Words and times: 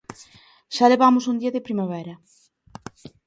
Xa 0.75 0.85
levamos 0.91 1.25
un 1.31 1.39
día 1.41 1.53
de 1.55 1.65
primavera. 1.67 2.15